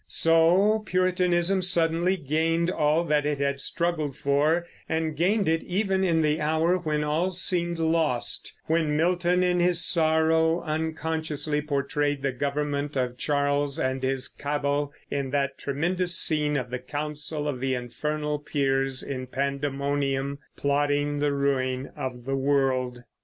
[0.07, 6.23] So Puritanism suddenly gained all that it had struggled for, and gained it even in
[6.23, 12.97] the hour when all seemed lost, when Milton in his sorrow unconsciously portrayed the government
[12.97, 18.39] of Charles and his Cabal in that tremendous scene of the council of the infernal
[18.39, 23.03] peers in Pandemonium, plotting the ruin of the world.